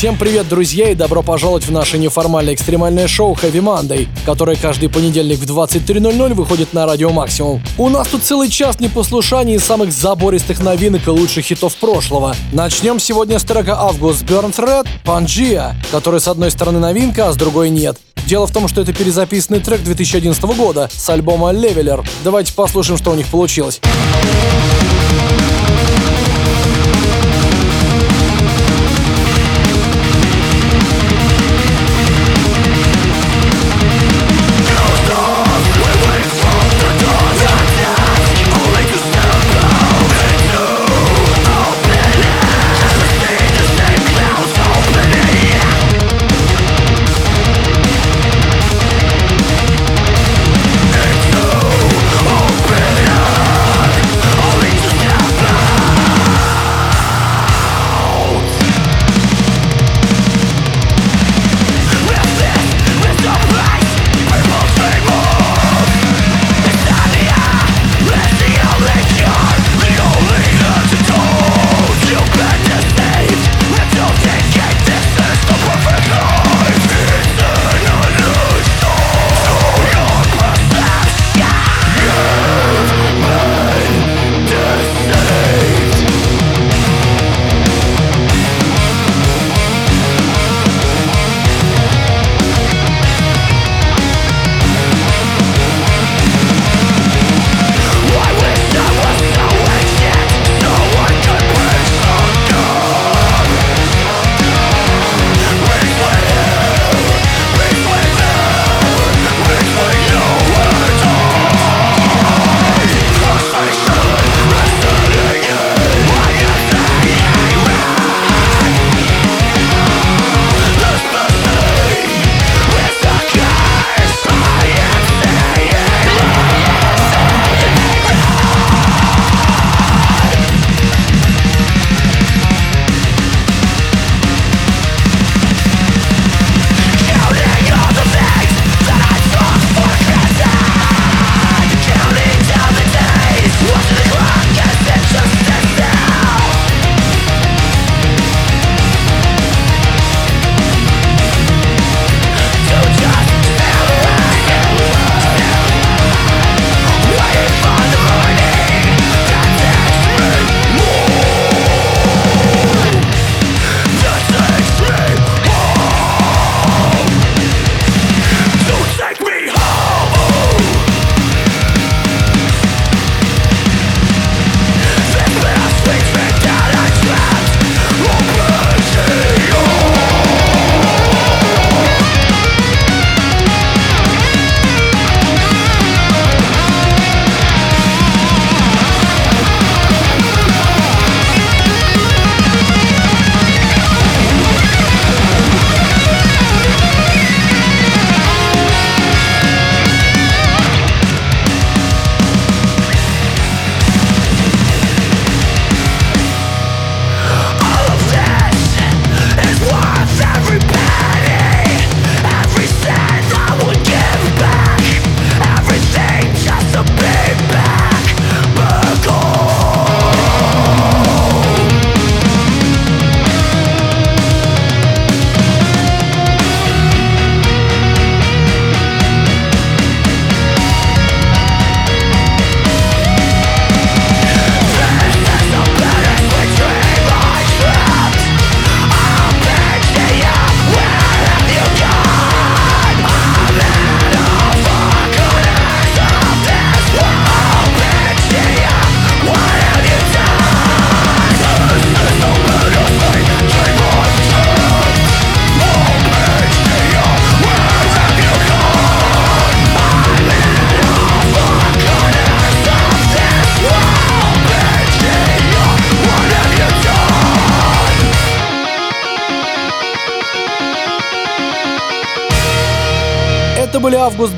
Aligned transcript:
Всем 0.00 0.16
привет, 0.16 0.48
друзья, 0.48 0.88
и 0.88 0.94
добро 0.94 1.22
пожаловать 1.22 1.66
в 1.66 1.70
наше 1.70 1.98
неформальное 1.98 2.54
экстремальное 2.54 3.06
шоу 3.06 3.34
Heavy 3.34 3.60
Monday, 3.60 4.08
которое 4.24 4.56
каждый 4.56 4.88
понедельник 4.88 5.38
в 5.40 5.44
23.00 5.44 6.32
выходит 6.32 6.72
на 6.72 6.86
Радио 6.86 7.10
Максимум. 7.10 7.62
У 7.76 7.90
нас 7.90 8.08
тут 8.08 8.22
целый 8.22 8.48
час 8.48 8.80
непослушаний 8.80 9.56
и 9.56 9.58
самых 9.58 9.92
забористых 9.92 10.60
новинок 10.60 11.06
и 11.06 11.10
лучших 11.10 11.44
хитов 11.44 11.74
прошлого. 11.76 12.34
Начнем 12.50 12.98
сегодня 12.98 13.38
с 13.38 13.44
трека 13.44 13.78
Август 13.78 14.22
Burns 14.22 14.56
Red 14.56 14.86
Pangea, 15.04 15.74
который 15.90 16.20
с 16.20 16.28
одной 16.28 16.50
стороны 16.50 16.78
новинка, 16.78 17.28
а 17.28 17.32
с 17.32 17.36
другой 17.36 17.68
нет. 17.68 17.98
Дело 18.24 18.46
в 18.46 18.52
том, 18.52 18.68
что 18.68 18.80
это 18.80 18.94
перезаписанный 18.94 19.60
трек 19.60 19.82
2011 19.82 20.42
года 20.56 20.88
с 20.90 21.10
альбома 21.10 21.52
Leveler. 21.52 22.08
Давайте 22.24 22.54
послушаем, 22.54 22.96
что 22.96 23.10
у 23.10 23.14
них 23.16 23.26
получилось. 23.26 23.82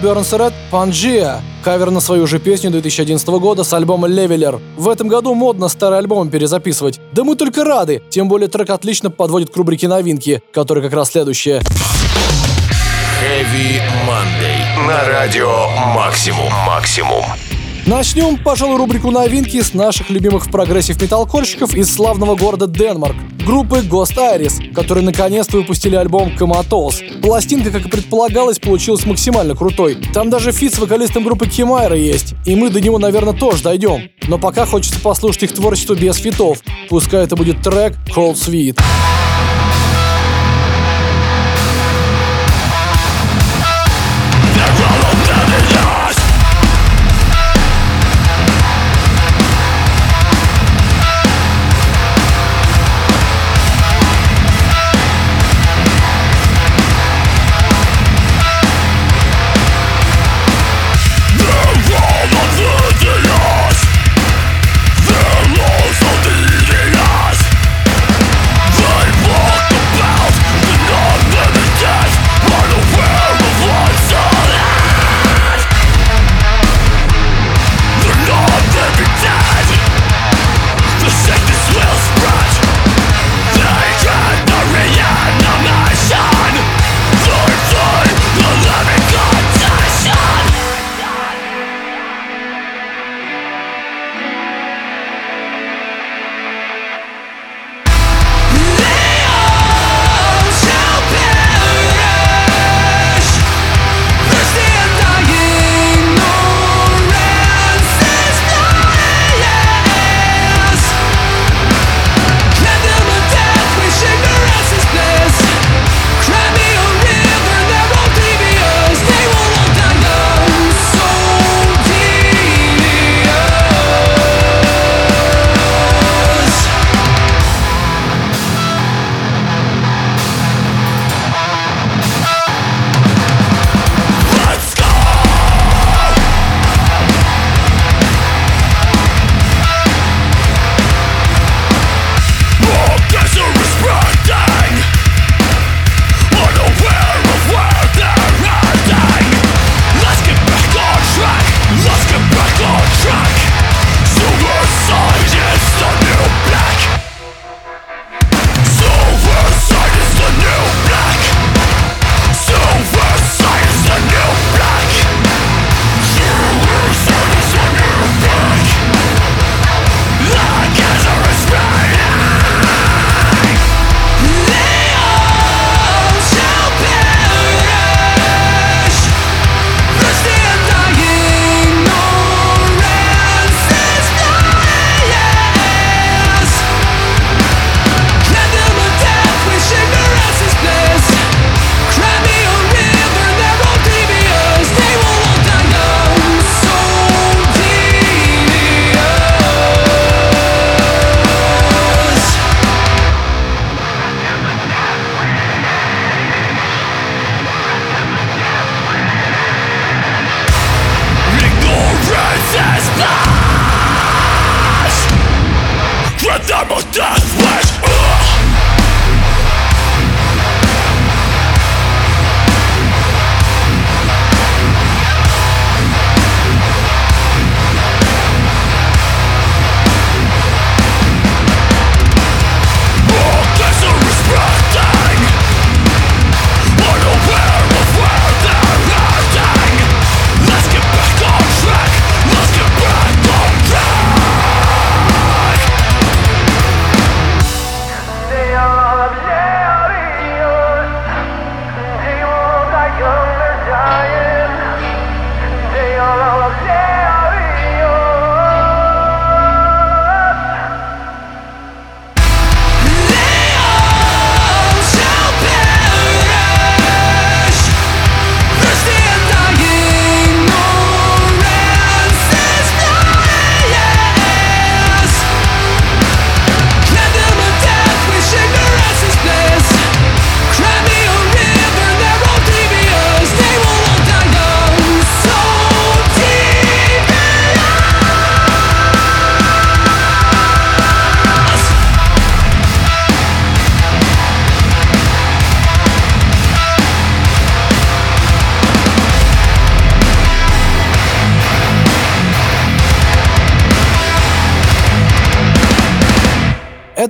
Burns 0.02 0.34
Red 0.34 0.52
Pangaea, 0.72 1.40
кавер 1.62 1.92
на 1.92 2.00
свою 2.00 2.26
же 2.26 2.40
песню 2.40 2.72
2011 2.72 3.28
года 3.28 3.62
с 3.62 3.72
альбома 3.72 4.08
Leveler. 4.08 4.60
В 4.76 4.88
этом 4.88 5.06
году 5.06 5.32
модно 5.34 5.68
старый 5.68 5.98
альбом 5.98 6.28
перезаписывать. 6.28 7.00
Да 7.12 7.22
мы 7.22 7.36
только 7.36 7.62
рады, 7.62 8.02
тем 8.10 8.28
более 8.28 8.48
трек 8.48 8.70
отлично 8.70 9.10
подводит 9.10 9.50
к 9.50 9.56
рубрике 9.56 9.86
новинки, 9.86 10.42
которая 10.52 10.82
как 10.82 10.92
раз 10.92 11.10
следующая. 11.12 11.60
Heavy 13.22 13.80
Monday. 14.04 14.88
На 14.88 15.08
радио 15.08 15.68
Максимум. 15.94 16.52
Максимум. 16.66 17.24
Начнем, 17.86 18.36
пожалуй, 18.36 18.76
рубрику 18.76 19.10
новинки 19.10 19.60
с 19.60 19.74
наших 19.74 20.08
любимых 20.08 20.48
прогрессив 20.52 21.02
металкорщиков 21.02 21.74
из 21.74 21.92
славного 21.92 22.36
города 22.36 22.68
Denmark, 22.68 23.16
группы 23.44 23.78
Ghost 23.78 24.16
Iris, 24.16 24.72
которые 24.72 25.04
наконец-то 25.04 25.56
выпустили 25.56 25.96
альбом 25.96 26.32
Comatose. 26.38 27.20
Пластинка, 27.20 27.72
как 27.72 27.86
и 27.86 27.88
предполагалось, 27.88 28.60
получилась 28.60 29.04
максимально 29.04 29.56
крутой. 29.56 29.98
Там 30.14 30.30
даже 30.30 30.52
фит 30.52 30.72
с 30.74 30.78
вокалистом 30.78 31.24
группы 31.24 31.48
Chimaira 31.48 31.96
есть, 31.96 32.34
и 32.46 32.54
мы 32.54 32.70
до 32.70 32.80
него, 32.80 33.00
наверное, 33.00 33.34
тоже 33.34 33.64
дойдем. 33.64 34.10
Но 34.28 34.38
пока 34.38 34.64
хочется 34.64 35.00
послушать 35.00 35.42
их 35.42 35.52
творчество 35.52 35.94
без 35.94 36.16
фитов. 36.16 36.58
Пускай 36.88 37.24
это 37.24 37.34
будет 37.34 37.62
трек 37.62 37.96
Cold 38.14 38.34
Sweet. 38.34 38.78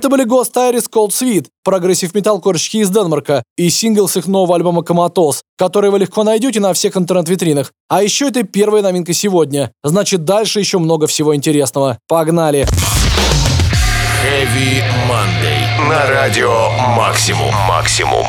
Это 0.03 0.09
были 0.09 0.25
Ghost 0.25 0.55
Iris 0.57 0.91
Cold 0.93 1.11
Sweat, 1.11 1.47
прогрессив 1.63 2.13
металкорщики 2.13 2.79
из 2.79 2.91
Denmark'а 2.91 3.45
и 3.57 3.71
сингл 3.71 4.09
с 4.09 4.17
их 4.17 4.27
нового 4.27 4.57
альбома 4.57 4.83
«Comatose», 4.83 5.45
который 5.57 5.93
вы 5.93 6.01
легко 6.01 6.25
найдете 6.25 6.59
на 6.59 6.73
всех 6.73 6.97
интернет-витринах. 6.97 7.73
А 7.89 8.03
еще 8.03 8.27
это 8.27 8.43
первая 8.43 8.83
новинка 8.83 9.13
сегодня. 9.13 9.71
Значит, 9.85 10.25
дальше 10.25 10.59
еще 10.59 10.79
много 10.79 11.07
всего 11.07 11.37
интересного. 11.37 12.01
Погнали! 12.09 12.67
Heavy 14.25 14.83
Monday. 15.09 15.89
На 15.89 16.05
радио 16.09 16.51
«Максимум». 16.97 17.55
«Максимум». 17.69 18.27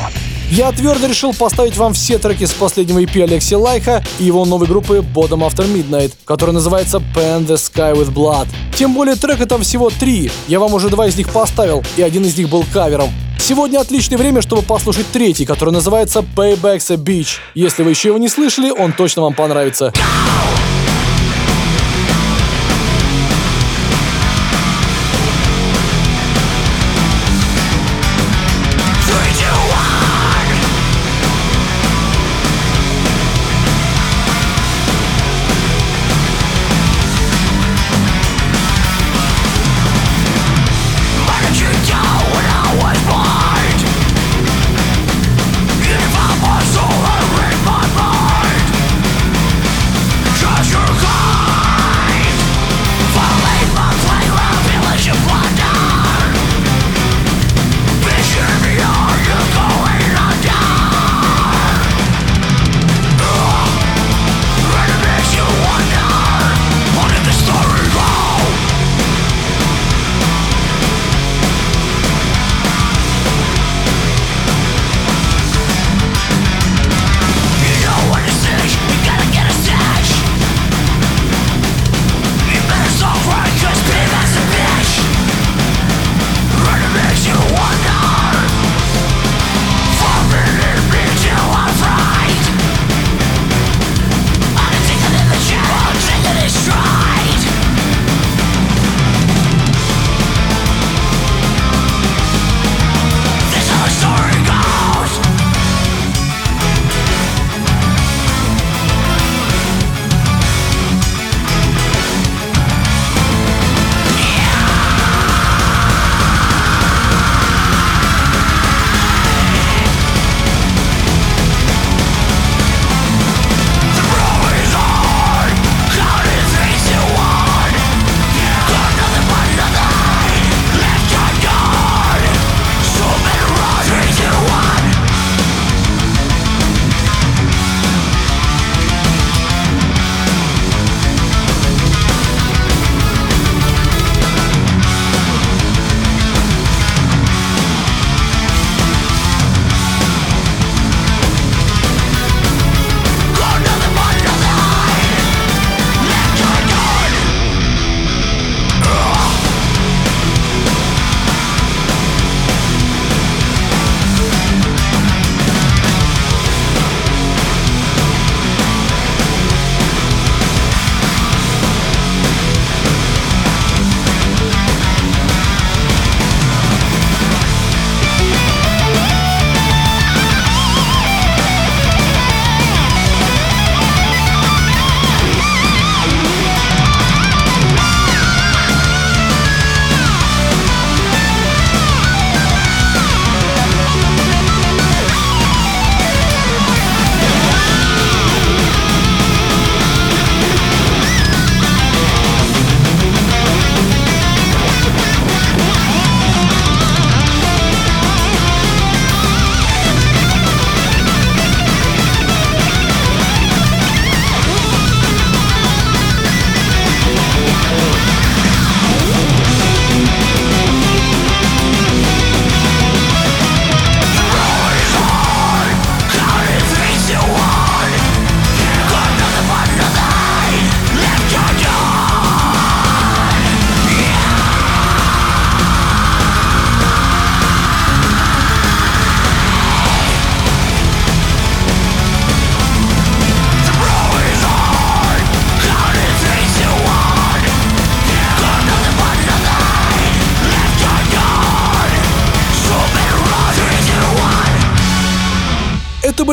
Я 0.50 0.70
твердо 0.72 1.06
решил 1.06 1.32
поставить 1.32 1.76
вам 1.76 1.94
все 1.94 2.18
треки 2.18 2.44
с 2.44 2.52
последнего 2.52 3.02
EP 3.02 3.22
Алекси 3.22 3.54
Лайхо 3.54 4.04
и 4.18 4.24
его 4.24 4.44
новой 4.44 4.66
группы 4.66 4.98
Bodom 4.98 5.48
After 5.48 5.66
Midnight, 5.66 6.12
которая 6.24 6.54
называется 6.54 6.98
Paint 7.14 7.46
the 7.46 7.56
Sky 7.56 7.94
with 7.94 8.12
Blood. 8.12 8.46
Тем 8.76 8.94
более 8.94 9.16
трека 9.16 9.46
там 9.46 9.62
всего 9.62 9.90
три, 9.90 10.30
я 10.46 10.60
вам 10.60 10.74
уже 10.74 10.88
два 10.90 11.06
из 11.06 11.16
них 11.16 11.30
поставил, 11.30 11.82
и 11.96 12.02
один 12.02 12.24
из 12.24 12.36
них 12.36 12.48
был 12.48 12.64
кавером. 12.72 13.10
Сегодня 13.38 13.78
отличное 13.78 14.18
время, 14.18 14.42
чтобы 14.42 14.62
послушать 14.62 15.06
третий, 15.12 15.44
который 15.44 15.70
называется 15.70 16.24
Payback's 16.36 16.92
a 16.92 16.96
Beach. 16.96 17.38
Если 17.54 17.82
вы 17.82 17.90
еще 17.90 18.08
его 18.08 18.18
не 18.18 18.28
слышали, 18.28 18.70
он 18.70 18.92
точно 18.92 19.22
вам 19.22 19.34
понравится. 19.34 19.92
Go! 19.94 20.83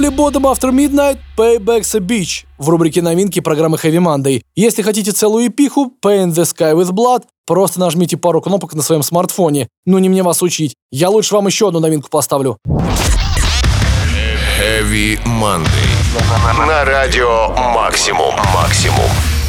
Были 0.02 0.16
Bottom 0.16 0.52
After 0.52 0.72
Midnight, 0.72 1.20
Payback's 1.38 1.96
a 1.96 2.00
Beach 2.00 2.46
в 2.58 2.70
рубрике 2.70 3.02
новинки 3.02 3.40
программы 3.40 3.78
Heavy 3.78 4.00
Monday. 4.00 4.42
Если 4.56 4.82
хотите 4.82 5.12
целую 5.12 5.48
эпиху, 5.48 5.94
Paint 6.04 6.30
the 6.30 6.44
Sky 6.44 6.74
with 6.74 6.92
Blood, 6.92 7.24
просто 7.46 7.80
нажмите 7.80 8.18
пару 8.18 8.42
кнопок 8.42 8.74
на 8.74 8.82
своем 8.82 9.04
смартфоне. 9.04 9.68
Ну 9.86 10.00
не 10.00 10.10
мне 10.10 10.24
вас 10.24 10.42
учить. 10.42 10.76
Я 10.92 11.10
лучше 11.10 11.36
вам 11.36 11.46
еще 11.48 11.68
одну 11.68 11.80
новинку 11.80 12.10
поставлю. 12.10 12.58
Heavy 14.60 15.20
Monday. 15.26 15.68
На 16.68 16.86
радио 16.86 17.50
Максимум. 17.50 18.34
Максимум. 18.56 19.41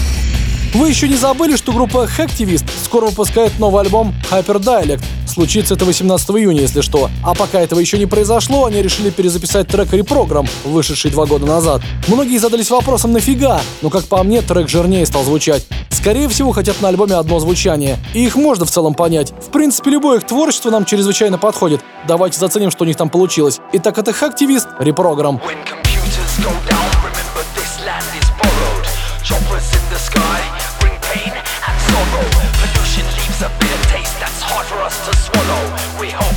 Вы 0.74 0.88
еще 0.88 1.06
не 1.06 1.16
забыли, 1.16 1.56
что 1.56 1.72
группа 1.72 2.06
Hacktivist 2.06 2.64
скоро 2.82 3.06
выпускает 3.06 3.58
новый 3.58 3.82
альбом 3.82 4.14
Hyper 4.30 4.58
Dialect. 4.58 5.02
Случится 5.28 5.74
это 5.74 5.84
18 5.84 6.30
июня, 6.30 6.62
если 6.62 6.80
что. 6.80 7.10
А 7.22 7.34
пока 7.34 7.60
этого 7.60 7.78
еще 7.78 7.98
не 7.98 8.06
произошло, 8.06 8.64
они 8.64 8.82
решили 8.82 9.10
перезаписать 9.10 9.68
трек 9.68 9.92
«Репрограмм», 9.92 10.46
вышедший 10.64 11.10
два 11.10 11.26
года 11.26 11.44
назад. 11.44 11.82
Многие 12.08 12.38
задались 12.38 12.70
вопросом 12.70 13.12
«нафига?», 13.12 13.60
но, 13.82 13.90
как 13.90 14.04
по 14.04 14.22
мне, 14.22 14.40
трек 14.40 14.68
жирнее 14.68 15.04
стал 15.04 15.24
звучать. 15.24 15.66
Скорее 15.90 16.28
всего, 16.28 16.52
хотят 16.52 16.80
на 16.80 16.88
альбоме 16.88 17.16
одно 17.16 17.38
звучание. 17.38 17.98
И 18.14 18.24
их 18.24 18.34
можно 18.36 18.64
в 18.64 18.70
целом 18.70 18.94
понять. 18.94 19.32
В 19.46 19.50
принципе, 19.50 19.90
любое 19.90 20.18
их 20.18 20.26
творчество 20.26 20.70
нам 20.70 20.86
чрезвычайно 20.86 21.38
подходит. 21.38 21.82
Давайте 22.08 22.38
заценим, 22.38 22.70
что 22.70 22.84
у 22.84 22.86
них 22.86 22.96
там 22.96 23.10
получилось. 23.10 23.60
Итак, 23.74 23.98
это 23.98 24.10
Hacktivist 24.10 24.66
«Репрограмм». 24.80 25.40
we 36.02 36.10
hope. 36.10 36.31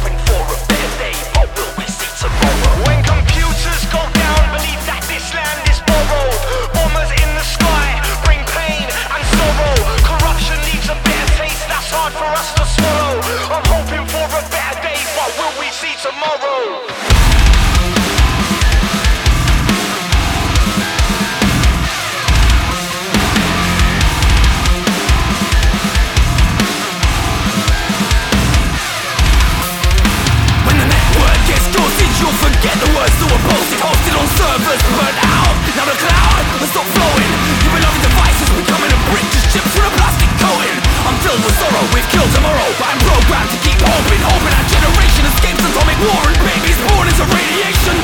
surface 34.45 34.83
But 34.93 35.15
out, 35.25 35.55
now 35.73 35.85
the 35.89 35.97
cloud 35.97 36.43
is 36.61 36.69
still 36.69 36.85
flowing. 36.93 37.31
Your 37.65 37.73
beloved 37.73 38.01
device 38.05 38.39
is 38.45 38.51
becoming 38.53 38.91
a 38.93 38.99
brick 39.09 39.25
Just 39.33 39.49
chipped 39.49 39.69
through 39.73 39.89
a 39.89 39.93
plastic 39.97 40.29
coating. 40.37 40.77
I'm 41.09 41.17
filled 41.25 41.41
with 41.41 41.55
sorrow, 41.57 41.83
we've 41.93 42.09
killed 42.13 42.29
tomorrow. 42.37 42.67
But 42.77 42.87
I'm 42.93 43.01
programmed 43.01 43.51
to 43.55 43.59
keep 43.65 43.79
hoping 43.81 44.21
Hoping 44.21 44.53
our 44.53 44.67
generation 44.69 45.23
escapes 45.33 45.63
atomic 45.65 45.97
war 46.05 46.21
And 46.29 46.37
babies 46.45 46.79
born 46.93 47.09
into 47.09 47.25
radiation. 47.25 47.97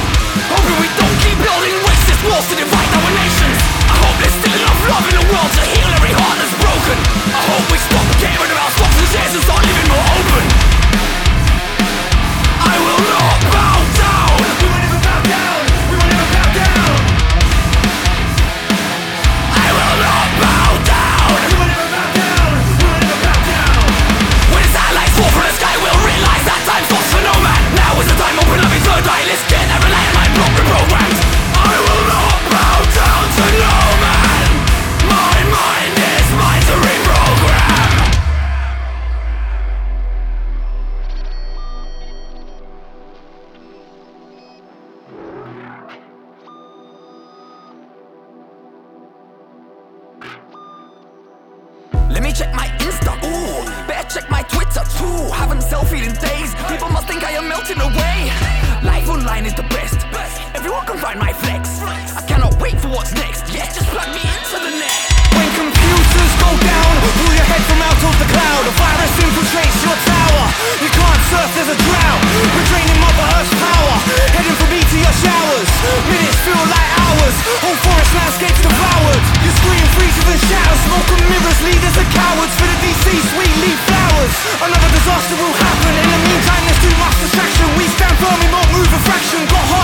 Hoping 0.50 0.78
we 0.82 0.90
don't 0.98 1.18
keep 1.22 1.38
building 1.38 1.76
racist 1.86 2.22
walls 2.26 2.46
To 2.50 2.56
divide 2.58 2.92
our 2.98 3.12
nations. 3.22 3.58
I 3.86 3.96
hope 4.02 4.18
there's 4.18 4.38
still 4.42 4.56
enough 4.58 4.82
love 4.90 5.06
in 5.14 5.16
the 5.22 5.26
world 5.30 5.52
to 5.54 5.64
heal 5.70 5.81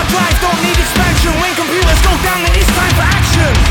drives 0.08 0.40
don't 0.40 0.60
need 0.62 0.78
expansion. 0.78 1.32
When 1.40 1.52
computers 1.54 2.00
go 2.02 2.12
down, 2.24 2.42
then 2.44 2.54
it's 2.56 2.72
time 2.72 2.94
for 2.96 3.06
action. 3.06 3.67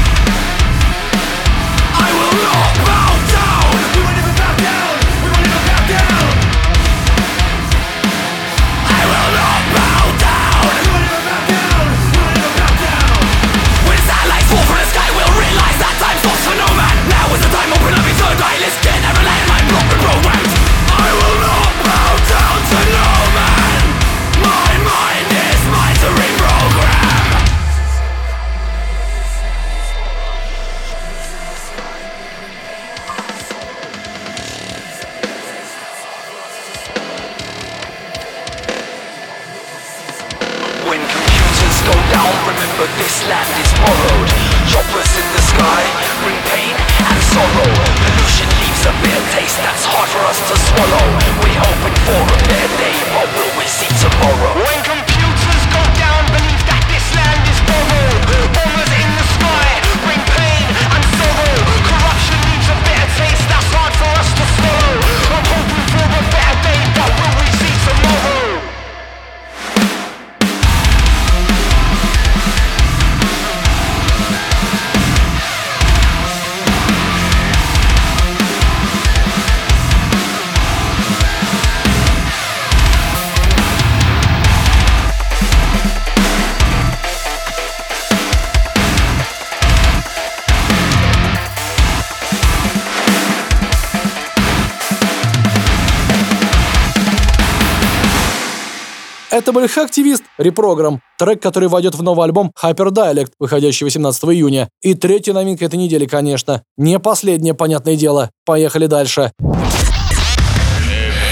Это 99.48 99.54
был 99.54 99.66
хэк-активист 99.66 100.24
«Репрограмм», 100.38 101.00
трек, 101.18 101.42
который 101.42 101.70
войдет 101.70 101.96
в 101.96 102.04
новый 102.04 102.26
альбом 102.26 102.52
«Hyper 102.62 102.90
Dialect», 102.90 103.32
выходящий 103.40 103.86
18 103.86 104.26
июня. 104.26 104.68
И 104.82 104.94
третья 104.94 105.32
новинка 105.32 105.64
этой 105.64 105.78
недели, 105.80 106.06
конечно. 106.06 106.64
Не 106.76 107.00
последнее, 107.00 107.54
понятное 107.54 107.96
дело. 107.96 108.30
Поехали 108.46 108.88
дальше. 108.88 109.32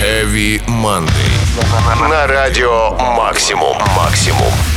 Heavy 0.02 0.62
Monday. 0.66 2.10
На 2.10 2.26
радио 2.26 2.92
«Максимум». 3.18 3.76
«Максимум». 3.98 4.75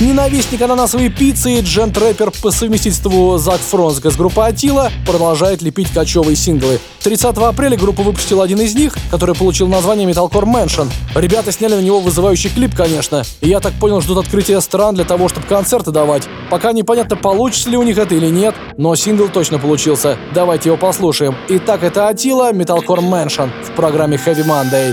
Ненавистник 0.00 0.60
ананасовой 0.60 1.08
пиццы 1.08 1.60
и 1.60 1.60
джент-рэпер 1.60 2.32
по 2.42 2.50
совместительству 2.50 3.38
Зак 3.38 3.60
Фронск 3.60 4.06
из 4.06 4.16
группы 4.16 4.40
Атила 4.40 4.90
продолжает 5.06 5.62
лепить 5.62 5.88
кочевые 5.92 6.34
синглы. 6.34 6.80
30 7.04 7.36
апреля 7.36 7.76
группа 7.76 8.02
выпустила 8.02 8.42
один 8.42 8.60
из 8.60 8.74
них, 8.74 8.96
который 9.12 9.36
получил 9.36 9.68
название 9.68 10.08
Metalcore 10.10 10.46
Mansion. 10.46 10.90
Ребята 11.14 11.52
сняли 11.52 11.74
на 11.74 11.80
него 11.80 12.00
вызывающий 12.00 12.50
клип, 12.50 12.74
конечно, 12.74 13.22
и 13.40 13.48
я 13.48 13.60
так 13.60 13.72
понял, 13.74 14.00
ждут 14.00 14.18
открытия 14.18 14.60
стран 14.60 14.96
для 14.96 15.04
того, 15.04 15.28
чтобы 15.28 15.46
концерты 15.46 15.92
давать. 15.92 16.24
Пока 16.50 16.72
непонятно, 16.72 17.14
получится 17.14 17.70
ли 17.70 17.76
у 17.76 17.84
них 17.84 17.96
это 17.96 18.16
или 18.16 18.26
нет, 18.26 18.56
но 18.76 18.96
сингл 18.96 19.28
точно 19.28 19.60
получился. 19.60 20.18
Давайте 20.34 20.70
его 20.70 20.76
послушаем. 20.76 21.36
Итак, 21.48 21.84
это 21.84 22.08
Атила, 22.08 22.52
Metalcore 22.52 22.98
Mansion 22.98 23.50
в 23.62 23.70
программе 23.76 24.16
Heavy 24.16 24.44
Monday. 24.44 24.92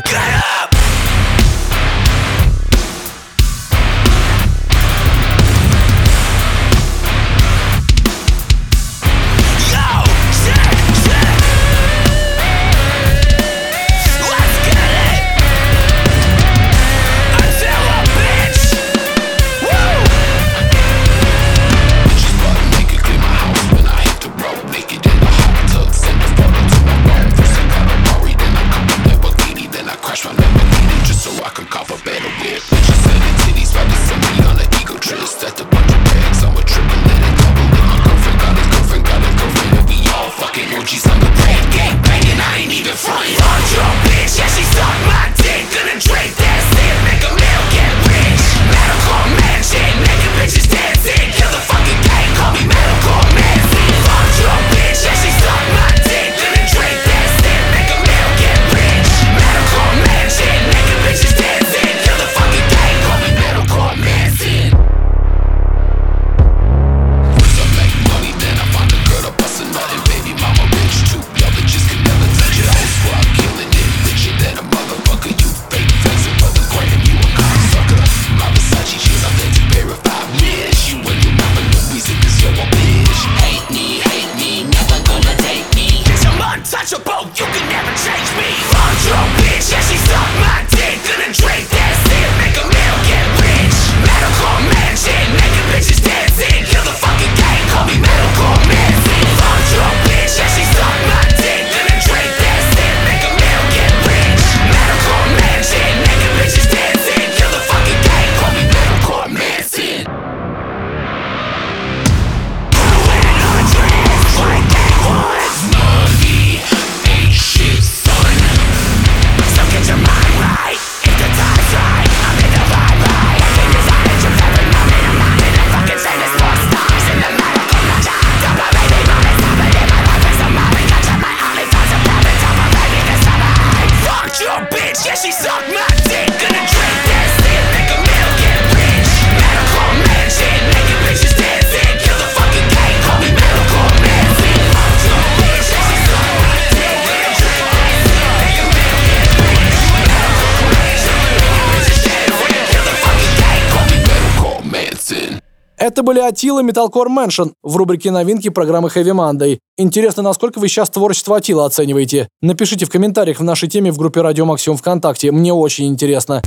Это 155.81 156.03
были 156.03 156.19
Атила 156.19 156.61
Metalcore 156.61 157.07
Mansion 157.07 157.53
в 157.63 157.75
рубрике 157.75 158.11
новинки 158.11 158.49
программы 158.49 158.89
Heavy 158.89 159.15
Monday. 159.15 159.57
Интересно, 159.77 160.21
насколько 160.21 160.59
вы 160.59 160.67
сейчас 160.67 160.91
творчество 160.91 161.37
Атила 161.37 161.65
оцениваете? 161.65 162.27
Напишите 162.39 162.85
в 162.85 162.91
комментариях 162.91 163.39
в 163.39 163.43
нашей 163.43 163.67
теме 163.67 163.91
в 163.91 163.97
группе 163.97 164.21
Радио 164.21 164.45
Максимум 164.45 164.77
ВКонтакте. 164.77 165.31
Мне 165.31 165.51
очень 165.51 165.87
интересно. 165.87 166.43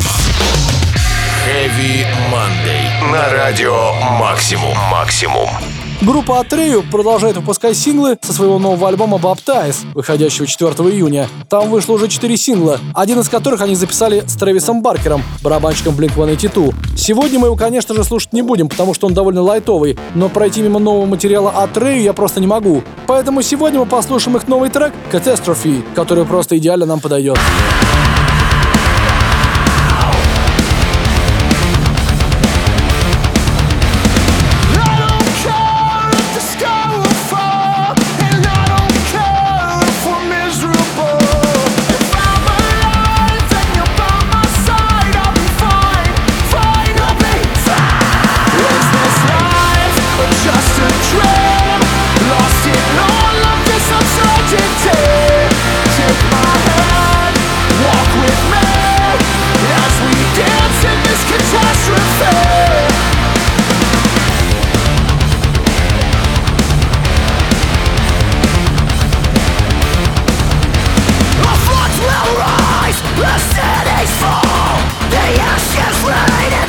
Heavy 1.48 2.06
Monday. 2.30 3.10
На 3.10 3.28
радио 3.30 3.74
Максимум. 4.20 4.76
Максимум. 4.92 5.48
Группа 6.04 6.40
Атрею 6.40 6.82
продолжает 6.82 7.36
выпускать 7.36 7.78
синглы 7.78 8.18
со 8.20 8.34
своего 8.34 8.58
нового 8.58 8.88
альбома 8.88 9.16
Baptize, 9.16 9.86
выходящего 9.94 10.46
4 10.46 10.72
июня. 10.90 11.28
Там 11.48 11.70
вышло 11.70 11.94
уже 11.94 12.08
4 12.08 12.36
сингла, 12.36 12.78
один 12.94 13.20
из 13.20 13.30
которых 13.30 13.62
они 13.62 13.74
записали 13.74 14.22
с 14.26 14.34
Трэвисом 14.34 14.82
Баркером, 14.82 15.22
барабанщиком 15.40 15.94
Blink-182. 15.94 16.74
Сегодня 16.94 17.38
мы 17.38 17.46
его, 17.46 17.56
конечно 17.56 17.94
же, 17.94 18.04
слушать 18.04 18.34
не 18.34 18.42
будем, 18.42 18.68
потому 18.68 18.92
что 18.92 19.06
он 19.06 19.14
довольно 19.14 19.40
лайтовый, 19.40 19.98
но 20.14 20.28
пройти 20.28 20.60
мимо 20.60 20.78
нового 20.78 21.06
материала 21.06 21.50
Атрею 21.50 22.02
я 22.02 22.12
просто 22.12 22.38
не 22.38 22.46
могу. 22.46 22.82
Поэтому 23.06 23.40
сегодня 23.40 23.78
мы 23.78 23.86
послушаем 23.86 24.36
их 24.36 24.46
новый 24.46 24.68
трек 24.68 24.92
Catastrophe, 25.10 25.82
который 25.94 26.26
просто 26.26 26.58
идеально 26.58 26.84
нам 26.84 27.00
подойдет. 27.00 27.38
just 75.74 76.04
right 76.06 76.63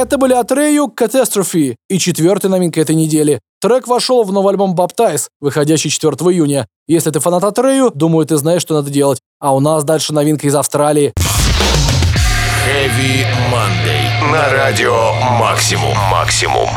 Это 0.00 0.16
были 0.16 0.32
Атрею 0.32 0.90
Catastrophe 0.98 1.76
и 1.90 1.98
четвертая 1.98 2.50
новинка 2.50 2.80
этой 2.80 2.94
недели. 2.94 3.38
Трек 3.60 3.86
вошел 3.86 4.24
в 4.24 4.32
новый 4.32 4.52
альбом 4.52 4.74
Baptize, 4.74 5.26
выходящий 5.42 5.90
4 5.90 6.14
июня. 6.14 6.66
Если 6.88 7.10
ты 7.10 7.20
фанат 7.20 7.44
Атрею, 7.44 7.90
думаю, 7.94 8.24
ты 8.24 8.38
знаешь, 8.38 8.62
что 8.62 8.72
надо 8.72 8.88
делать. 8.88 9.20
А 9.40 9.54
у 9.54 9.60
нас 9.60 9.84
дальше 9.84 10.14
новинка 10.14 10.46
из 10.46 10.54
Австралии. 10.54 11.12
Heavy 12.66 13.26
Monday. 13.52 14.32
На 14.32 14.48
радио 14.48 15.12
Максимум. 15.38 15.94
Максимум. 16.10 16.70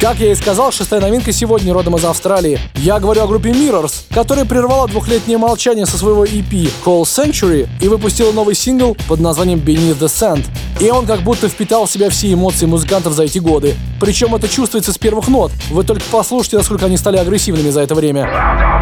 Как 0.00 0.18
я 0.20 0.30
и 0.30 0.34
сказал, 0.34 0.72
шестая 0.72 1.00
новинка 1.00 1.32
сегодня 1.32 1.72
родом 1.72 1.96
из 1.96 2.04
Австралии. 2.04 2.58
Я 2.74 3.00
говорю 3.00 3.22
о 3.22 3.26
группе 3.26 3.48
Mirrors, 3.50 4.04
которая 4.12 4.44
прервала 4.44 4.86
двухлетнее 4.86 5.38
молчание 5.38 5.86
со 5.86 5.96
своего 5.96 6.26
EP 6.26 6.70
Call 6.84 7.02
Century 7.04 7.66
и 7.80 7.88
выпустила 7.88 8.30
новый 8.30 8.54
сингл 8.54 8.94
под 9.08 9.20
названием 9.20 9.58
Beneath 9.58 9.98
the 9.98 10.08
Sand. 10.08 10.44
И 10.80 10.90
он 10.90 11.06
как 11.06 11.22
будто 11.22 11.48
впитал 11.48 11.86
в 11.86 11.90
себя 11.90 12.10
все 12.10 12.30
эмоции 12.30 12.66
музыкантов 12.66 13.14
за 13.14 13.24
эти 13.24 13.38
годы. 13.38 13.74
Причем 13.98 14.34
это 14.34 14.48
чувствуется 14.48 14.92
с 14.92 14.98
первых 14.98 15.28
нот. 15.28 15.50
Вы 15.70 15.82
только 15.82 16.02
послушайте, 16.12 16.58
насколько 16.58 16.84
они 16.84 16.98
стали 16.98 17.16
агрессивными 17.16 17.70
за 17.70 17.80
это 17.80 17.94
время. 17.94 18.75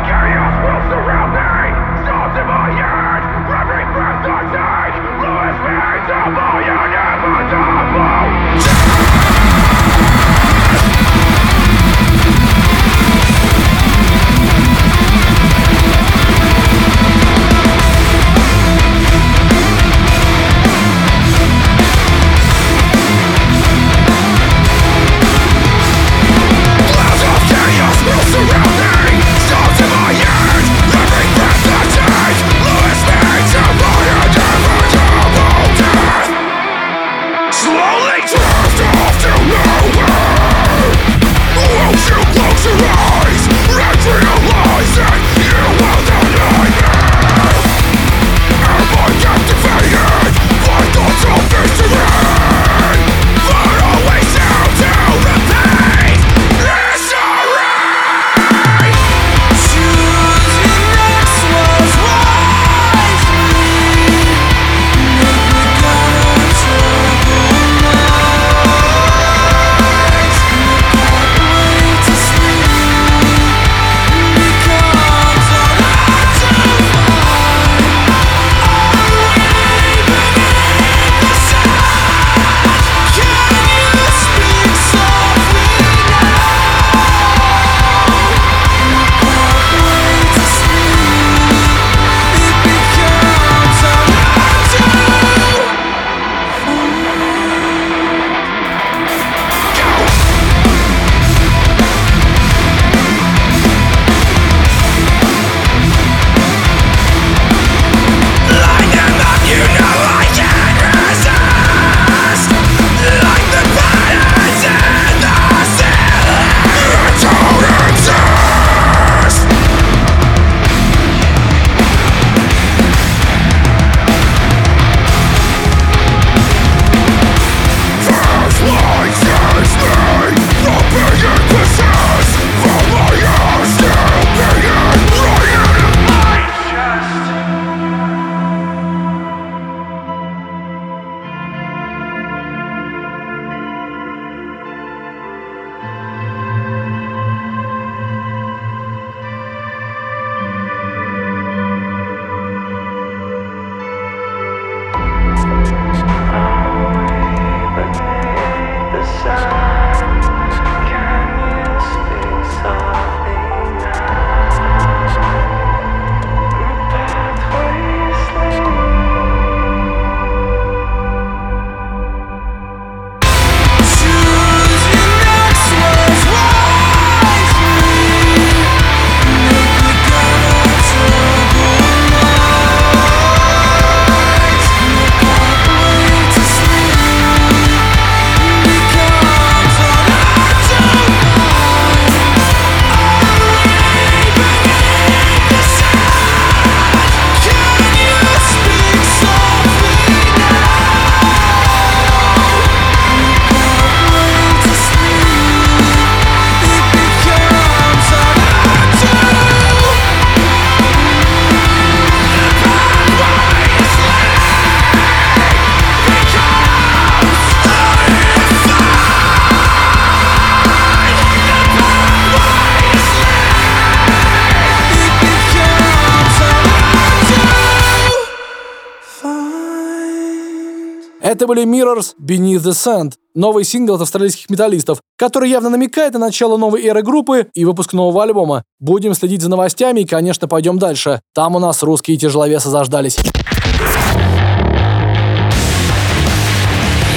Это 231.44 231.48
были 231.52 231.64
Mirrors 231.66 232.14
Beneath 232.18 232.62
the 232.62 232.72
Sand, 232.72 233.16
новый 233.34 233.64
сингл 233.64 233.96
от 233.96 234.00
австралийских 234.00 234.48
металлистов, 234.48 235.00
который 235.18 235.50
явно 235.50 235.68
намекает 235.68 236.14
на 236.14 236.18
начало 236.18 236.56
новой 236.56 236.82
эры 236.86 237.02
группы 237.02 237.48
и 237.52 237.66
выпуск 237.66 237.92
нового 237.92 238.22
альбома. 238.22 238.64
Будем 238.80 239.12
следить 239.12 239.42
за 239.42 239.50
новостями 239.50 240.00
и, 240.00 240.06
конечно, 240.06 240.48
пойдем 240.48 240.78
дальше. 240.78 241.20
Там 241.34 241.54
у 241.54 241.58
нас 241.58 241.82
русские 241.82 242.16
тяжеловесы 242.16 242.70
заждались. 242.70 243.18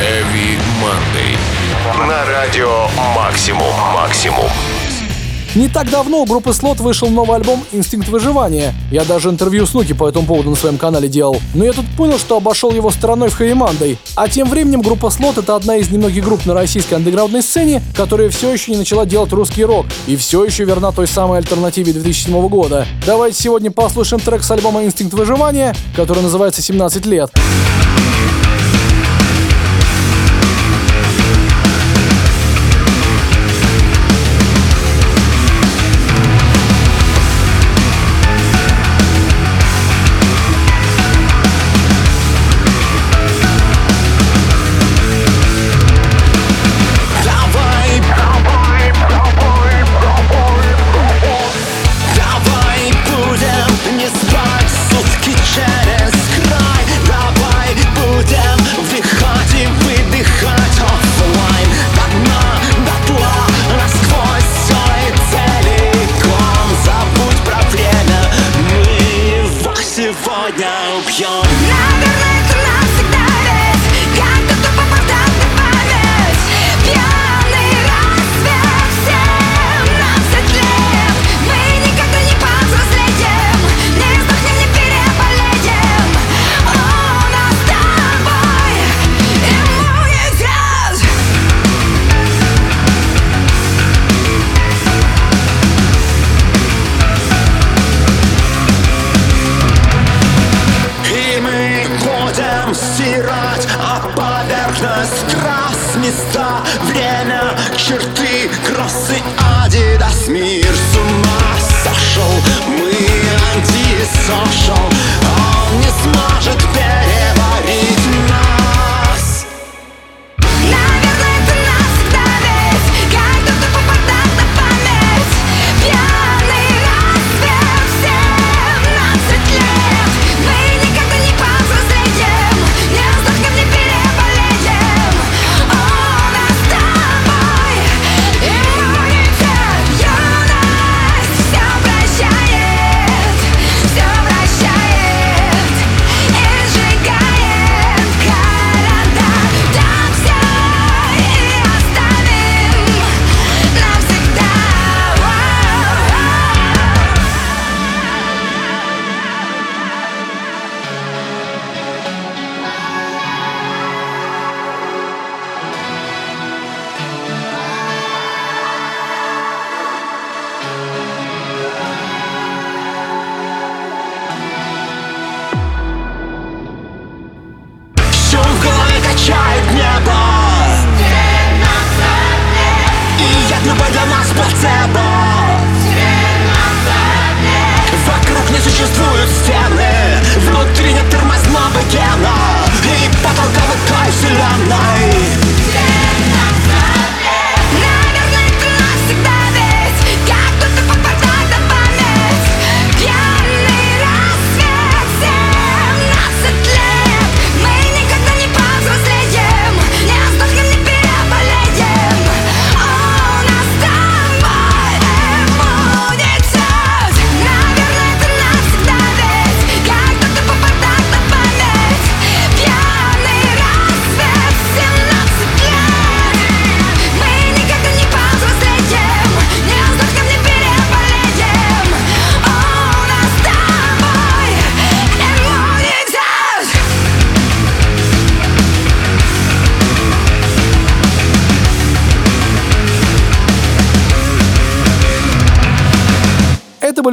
Heavy 0.02 0.58
Monday. 0.82 1.38
На 2.06 2.26
радио 2.26 2.88
Максимум. 3.16 3.74
Максимум. 3.94 4.50
Не 5.58 5.70
так 5.70 5.90
давно 5.90 6.22
у 6.22 6.26
группы 6.26 6.52
Slot 6.52 6.84
вышел 6.84 7.10
новый 7.10 7.38
альбом 7.38 7.64
«Инстинкт 7.72 8.10
выживания». 8.10 8.76
Я 8.92 9.04
даже 9.06 9.30
интервью 9.30 9.66
с 9.66 9.74
Нуки 9.74 9.94
по 9.94 10.08
этому 10.08 10.28
поводу 10.28 10.52
на 10.52 10.56
своем 10.56 10.78
канале 10.78 11.08
делал. 11.08 11.38
Но 11.56 11.66
я 11.66 11.74
тут 11.74 11.88
понял, 11.98 12.20
что 12.20 12.38
обошел 12.38 12.72
его 12.72 12.92
стороной 12.92 13.30
в 13.30 13.42
Monday. 13.42 13.98
А 14.16 14.30
тем 14.30 14.52
временем 14.52 14.84
группа 14.84 15.08
Slot— 15.08 15.34
это 15.40 15.56
одна 15.56 15.78
из 15.78 15.90
немногих 15.90 16.24
групп 16.24 16.46
на 16.46 16.54
российской 16.54 16.94
андеграундной 16.94 17.42
сцене, 17.42 17.82
которая 17.96 18.30
все 18.30 18.54
еще 18.54 18.72
не 18.72 18.78
начала 18.78 19.08
делать 19.08 19.34
русский 19.34 19.66
рок 19.66 19.88
и 20.06 20.16
все 20.16 20.46
еще 20.46 20.64
верна 20.64 20.92
той 20.92 21.08
самой 21.08 21.40
альтернативе 21.40 21.92
2007 21.92 22.48
года. 22.50 22.86
Давайте 23.08 23.42
сегодня 23.42 23.72
послушаем 23.72 24.22
трек 24.22 24.44
с 24.44 24.52
альбома 24.52 24.84
«Инстинкт 24.84 25.16
выживания», 25.16 25.76
который 25.96 26.22
называется 26.22 26.62
«17 26.62 27.08
лет». 27.08 27.32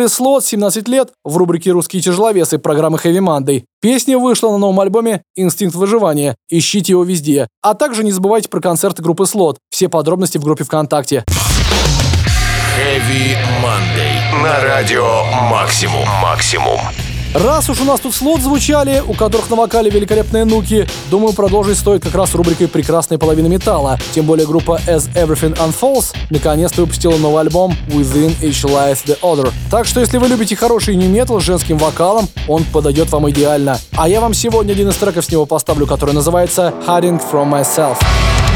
Были 0.04 0.10
слот 0.10 0.44
17 0.44 0.88
лет 0.88 1.10
в 1.24 1.36
рубрике 1.36 1.70
«Русские 1.70 2.02
тяжеловесы» 2.02 2.58
программы 2.58 2.98
Heavy 3.02 3.20
Monday. 3.20 3.64
Песня 3.80 4.18
вышла 4.18 4.50
на 4.50 4.58
новом 4.58 4.80
альбоме 4.80 5.22
«Инстинкт 5.34 5.74
выживания». 5.74 6.36
Ищите 6.50 6.92
его 6.92 7.04
везде. 7.04 7.48
А 7.62 7.74
также 7.74 8.04
не 8.04 8.12
забывайте 8.12 8.48
про 8.48 8.60
концерты 8.60 9.02
группы 9.02 9.26
Слот. 9.26 9.58
Все 9.70 9.88
подробности 9.88 10.38
в 10.38 10.44
группе 10.44 10.64
ВКонтакте. 10.64 11.24
Heavy 12.76 13.36
Monday. 13.62 14.42
На 14.42 14.60
радио 14.62 15.24
«Максимум». 15.50 16.06
«Максимум». 16.22 16.80
Раз 17.34 17.68
уж 17.68 17.80
у 17.80 17.84
нас 17.84 17.98
тут 17.98 18.14
слот 18.14 18.40
звучали, 18.40 19.02
у 19.04 19.12
которых 19.12 19.50
на 19.50 19.56
вокале 19.56 19.90
великолепные 19.90 20.44
нуки, 20.44 20.86
думаю, 21.10 21.32
продолжить 21.32 21.76
стоит 21.76 22.04
как 22.04 22.14
раз 22.14 22.32
рубрикой 22.36 22.68
«Прекрасная 22.68 23.18
половина 23.18 23.48
металла». 23.48 23.98
Тем 24.14 24.24
более 24.24 24.46
группа 24.46 24.80
As 24.86 25.12
Everything 25.14 25.58
Unfolds 25.58 26.14
наконец-то 26.30 26.82
выпустила 26.82 27.16
новый 27.16 27.40
альбом 27.40 27.76
Within 27.88 28.36
Each 28.40 28.64
Lies 28.64 29.04
The 29.04 29.18
Other. 29.20 29.52
Так 29.68 29.84
что 29.84 29.98
если 29.98 30.18
вы 30.18 30.28
любите 30.28 30.54
хороший 30.54 30.94
нью 30.94 31.10
метал 31.10 31.40
с 31.40 31.44
женским 31.44 31.76
вокалом, 31.76 32.28
он 32.46 32.62
подойдет 32.62 33.10
вам 33.10 33.28
идеально. 33.30 33.80
А 33.96 34.08
я 34.08 34.20
вам 34.20 34.32
сегодня 34.32 34.70
один 34.70 34.88
из 34.90 34.94
треков 34.94 35.24
с 35.24 35.30
него 35.30 35.44
поставлю, 35.44 35.88
который 35.88 36.14
называется 36.14 36.72
Hiding 36.86 37.20
From 37.32 37.50
Myself. 37.50 37.98
Can 38.00 38.53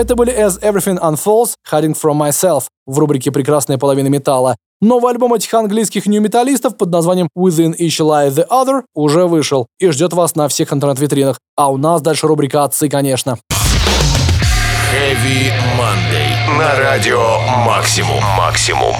Это 0.00 0.16
были 0.16 0.32
As 0.32 0.58
Everything 0.62 0.98
Unfolds, 0.98 1.52
Hiding 1.70 1.94
From 1.94 2.18
Myself 2.18 2.68
в 2.86 2.98
рубрике 2.98 3.30
«Прекрасная 3.30 3.76
половина 3.76 4.08
металла». 4.08 4.56
Новый 4.80 5.12
альбом 5.12 5.34
этих 5.34 5.52
английских 5.52 6.06
нью-металлистов 6.06 6.78
под 6.78 6.88
названием 6.88 7.28
Within 7.36 7.76
Each 7.78 8.00
Lie 8.00 8.30
The 8.30 8.48
Other 8.48 8.84
уже 8.94 9.26
вышел 9.26 9.66
и 9.78 9.90
ждет 9.90 10.14
вас 10.14 10.36
на 10.36 10.48
всех 10.48 10.72
интернет-витринах. 10.72 11.38
А 11.54 11.70
у 11.70 11.76
нас 11.76 12.00
дальше 12.00 12.26
рубрика 12.28 12.64
«Отцы», 12.64 12.88
конечно. 12.88 13.36
Heavy 14.90 15.52
Monday. 15.76 16.58
На 16.58 16.78
радио 16.78 17.20
Максимум. 17.66 18.24
Максимум. 18.38 18.94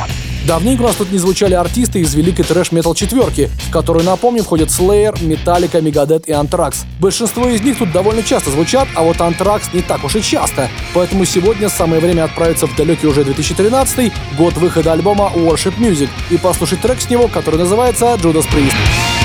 Давненько 0.47 0.83
у 0.83 0.87
нас 0.87 0.97
тут 0.97 1.13
не 1.13 1.19
звучали 1.19 1.55
артисты 1.55 2.01
из 2.01 2.15
великой 2.15 2.45
трэш-метал 2.45 2.95
четверки, 2.95 3.51
в 3.69 3.71
которую, 3.71 4.05
напомню, 4.05 4.43
входят 4.43 4.69
Slayer, 4.71 5.15
Metallica, 5.21 5.81
Megadeth 5.81 6.25
и 6.27 6.33
Anthrax. 6.33 6.85
Большинство 6.99 7.47
из 7.49 7.61
них 7.61 7.79
тут 7.79 7.93
довольно 7.93 8.23
часто 8.23 8.51
звучат, 8.51 8.89
а 8.95 9.03
вот 9.03 9.19
Anthrax 9.19 9.65
не 9.75 9.83
так 9.83 10.03
уж 10.03 10.17
и 10.17 10.23
часто. 10.23 10.71
Поэтому 10.95 11.25
сегодня 11.25 11.69
самое 11.69 12.01
время 12.01 12.25
отправиться 12.25 12.67
в 12.67 12.75
далекий 12.75 13.07
уже 13.07 13.25
2013 13.25 14.13
год 14.39 14.55
выхода 14.55 14.93
альбома 14.93 15.31
Worship 15.35 15.77
Music 15.79 16.09
и 16.31 16.39
послушать 16.39 16.81
трек 16.81 17.01
с 17.01 17.11
него, 17.11 17.29
который 17.29 17.59
называется 17.59 18.07
Judas 18.15 18.47
Priest. 18.49 19.20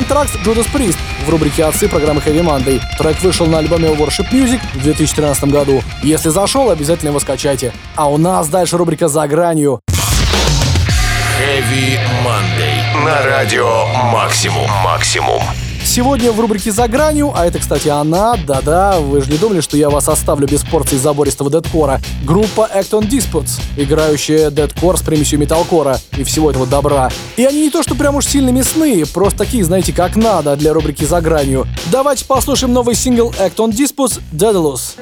Антракс 0.00 0.32
Judas 0.36 0.66
Priest 0.72 0.96
в 1.26 1.28
рубрике 1.28 1.62
«Отцы» 1.62 1.86
программы 1.86 2.22
Heavy 2.22 2.40
Monday. 2.40 2.80
Трек 2.96 3.20
вышел 3.20 3.44
на 3.44 3.58
альбоме 3.58 3.88
Worship 3.88 4.30
Music 4.32 4.58
в 4.72 4.82
2013 4.82 5.44
году. 5.44 5.82
Если 6.02 6.30
зашел, 6.30 6.70
обязательно 6.70 7.10
его 7.10 7.20
скачайте. 7.20 7.74
А 7.96 8.08
у 8.08 8.16
нас 8.16 8.48
дальше 8.48 8.78
рубрика 8.78 9.08
«За 9.08 9.28
гранью». 9.28 9.80
Heavy 11.38 11.98
Monday. 12.24 13.04
На 13.04 13.26
радио 13.26 13.86
Максимум. 14.10 14.70
Максимум. 14.82 15.42
Сегодня 15.90 16.30
в 16.30 16.38
рубрике 16.38 16.70
«За 16.70 16.86
гранью», 16.86 17.32
а 17.34 17.44
это, 17.46 17.58
кстати, 17.58 17.88
она, 17.88 18.36
да-да, 18.46 19.00
вы 19.00 19.22
же 19.22 19.32
не 19.32 19.38
думали, 19.38 19.60
что 19.60 19.76
я 19.76 19.90
вас 19.90 20.08
оставлю 20.08 20.46
без 20.46 20.62
порции 20.62 20.96
забористого 20.96 21.50
дедкора. 21.50 22.00
Группа 22.24 22.70
Acton 22.72 23.08
Disputes, 23.08 23.60
играющая 23.76 24.52
дедкор 24.52 24.96
с 24.96 25.02
примесью 25.02 25.40
металкора 25.40 25.98
и 26.16 26.22
всего 26.22 26.48
этого 26.48 26.64
добра. 26.64 27.10
И 27.36 27.44
они 27.44 27.62
не 27.62 27.70
то, 27.70 27.82
что 27.82 27.96
прям 27.96 28.14
уж 28.14 28.26
сильно 28.26 28.50
мясные, 28.50 29.04
просто 29.04 29.38
такие, 29.38 29.64
знаете, 29.64 29.92
как 29.92 30.14
надо 30.14 30.54
для 30.54 30.72
рубрики 30.72 31.02
«За 31.02 31.20
гранью». 31.20 31.66
Давайте 31.90 32.24
послушаем 32.24 32.72
новый 32.72 32.94
сингл 32.94 33.34
Acton 33.40 33.72
Disputes 33.72 34.20
«Daedalus». 34.30 34.94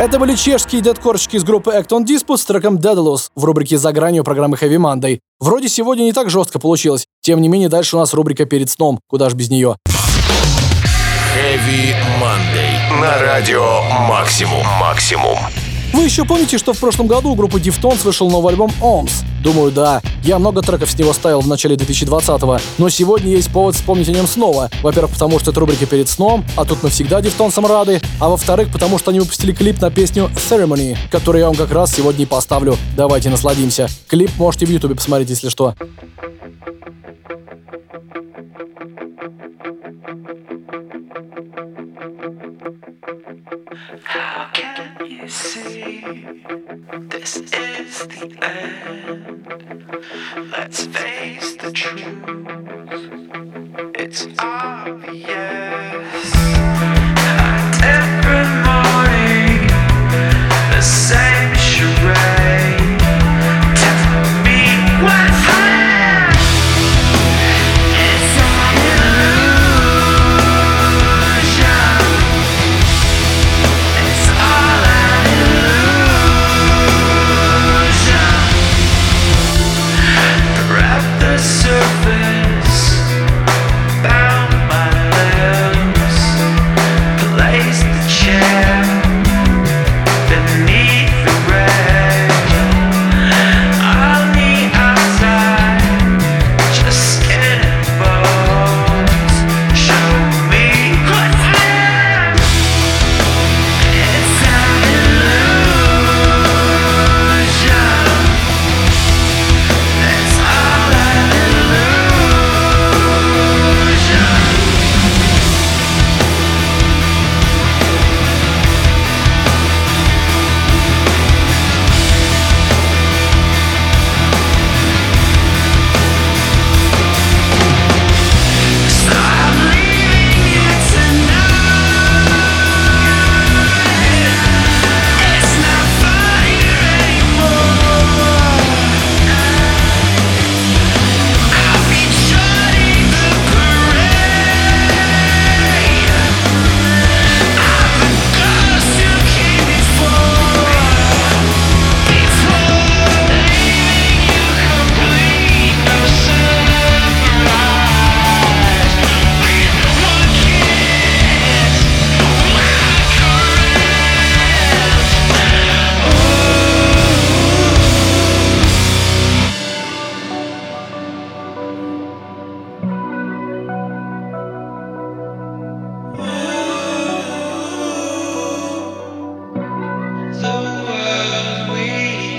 Это 0.00 0.20
были 0.20 0.36
чешские 0.36 0.80
дедкорчики 0.80 1.34
из 1.34 1.42
группы 1.42 1.72
Act 1.72 1.88
on 1.88 2.04
Dispute 2.04 2.36
с 2.36 2.44
треком 2.44 2.76
Daedalus 2.76 3.30
в 3.34 3.44
рубрике 3.44 3.78
«За 3.78 3.90
гранью» 3.90 4.22
программы 4.22 4.56
Heavy 4.56 4.76
Monday. 4.76 5.18
Вроде 5.40 5.68
сегодня 5.68 6.04
не 6.04 6.12
так 6.12 6.30
жестко 6.30 6.60
получилось. 6.60 7.06
Тем 7.20 7.42
не 7.42 7.48
менее, 7.48 7.68
дальше 7.68 7.96
у 7.96 7.98
нас 7.98 8.14
рубрика 8.14 8.44
«Перед 8.44 8.70
сном». 8.70 9.00
Куда 9.08 9.28
ж 9.28 9.34
без 9.34 9.50
нее. 9.50 9.74
Heavy 11.34 11.96
Monday. 12.20 13.00
На 13.00 13.18
радио 13.18 13.82
Максимум. 14.08 14.64
Максимум. 14.80 15.36
Вы 15.92 16.04
еще 16.04 16.24
помните, 16.24 16.58
что 16.58 16.72
в 16.72 16.78
прошлом 16.78 17.06
году 17.06 17.30
у 17.30 17.34
группы 17.34 17.58
Deftones 17.58 18.04
вышел 18.04 18.30
новый 18.30 18.52
альбом 18.52 18.70
OMS? 18.80 19.24
Думаю, 19.42 19.70
да. 19.70 20.02
Я 20.22 20.38
много 20.38 20.62
треков 20.62 20.90
с 20.90 20.98
него 20.98 21.12
ставил 21.12 21.40
в 21.40 21.48
начале 21.48 21.76
2020-го, 21.76 22.58
но 22.78 22.88
сегодня 22.88 23.30
есть 23.30 23.50
повод 23.50 23.74
вспомнить 23.76 24.08
о 24.08 24.12
нем 24.12 24.26
снова. 24.26 24.70
Во-первых, 24.82 25.12
потому 25.12 25.38
что 25.38 25.50
это 25.50 25.60
рубрика 25.60 25.86
перед 25.86 26.08
сном, 26.08 26.44
а 26.56 26.64
тут 26.64 26.82
мы 26.82 26.90
всегда 26.90 27.20
Deftones'ам 27.20 27.66
рады, 27.66 28.00
а 28.20 28.28
во-вторых, 28.28 28.70
потому 28.72 28.98
что 28.98 29.10
они 29.10 29.20
выпустили 29.20 29.52
клип 29.52 29.80
на 29.80 29.90
песню 29.90 30.30
Ceremony, 30.50 30.96
который 31.10 31.40
я 31.40 31.46
вам 31.46 31.56
как 31.56 31.70
раз 31.72 31.94
сегодня 31.94 32.24
и 32.24 32.26
поставлю. 32.26 32.76
Давайте 32.96 33.30
насладимся. 33.30 33.88
Клип 34.08 34.30
можете 34.36 34.66
в 34.66 34.70
ютубе 34.70 34.94
посмотреть, 34.94 35.30
если 35.30 35.48
что. 35.48 35.74
How 44.04 44.50
can 44.52 45.06
you 45.06 45.28
see 45.28 45.67
this 46.08 47.36
is 47.36 48.06
the 48.06 48.38
end? 48.42 49.44
Let's 50.50 50.86
face 50.86 51.56
the 51.56 51.70
truth. 51.72 52.24
It's 53.94 54.26
obvious. 54.38 55.38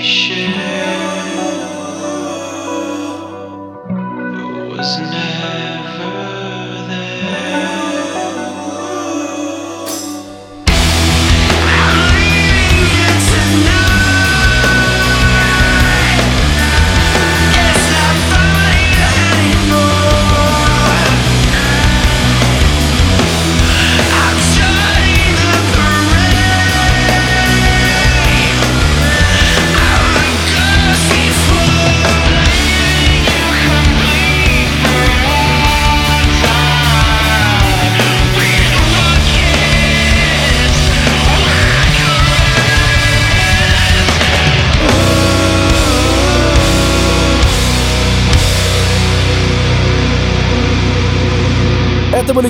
Share 0.02 0.59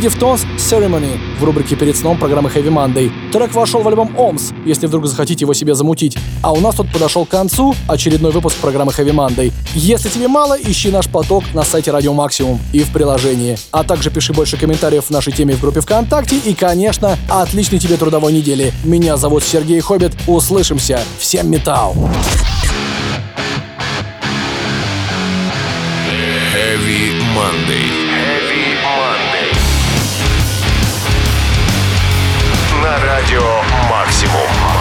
Deftones 0.01 0.47
Ceremony 0.57 1.19
в 1.39 1.45
рубрике 1.45 1.77
«Перед 1.77 1.95
сном» 1.95 2.19
программы 2.19 2.49
Heavy 2.49 2.69
Monday. 2.69 3.11
Трек 3.33 3.53
вошел 3.53 3.83
в 3.83 3.89
альбом 3.89 4.11
OMS, 4.17 4.55
если 4.65 4.87
вдруг 4.87 5.07
захотите 5.07 5.45
его 5.45 5.53
себе 5.53 5.75
замутить. 5.75 6.17
А 6.43 6.53
у 6.53 6.61
нас 6.61 6.77
тут 6.77 6.91
подошел 6.91 7.27
к 7.27 7.29
концу 7.29 7.75
очередной 7.87 8.33
выпуск 8.33 8.57
программы 8.57 8.93
Heavy 8.93 9.13
Monday. 9.13 9.53
Если 9.75 10.09
тебе 10.09 10.27
мало, 10.27 10.57
ищи 10.59 10.91
наш 10.91 11.07
поток 11.07 11.45
на 11.53 11.65
сайте 11.65 11.91
Радио 11.91 12.15
Максимум 12.15 12.59
и 12.73 12.81
в 12.81 12.91
приложении. 12.93 13.59
А 13.73 13.85
также 13.85 14.11
пиши 14.11 14.33
больше 14.33 14.57
комментариев 14.57 15.05
в 15.05 15.11
нашей 15.11 15.35
теме 15.35 15.55
в 15.55 15.61
группе 15.61 15.83
ВКонтакте. 15.83 16.37
И, 16.47 16.55
конечно, 16.55 17.19
отличной 17.29 17.79
тебе 17.79 17.99
трудовой 17.99 18.33
недели. 18.33 18.73
Меня 18.85 19.19
зовут 19.19 19.43
Сергей 19.43 19.81
Хоббит. 19.81 20.13
Услышимся. 20.27 21.01
Всем 21.19 21.51
металл! 21.51 21.95
Heavy 26.55 27.21
Monday. 27.37 28.00
Радио 33.21 33.63
«Максимум». 33.91 34.80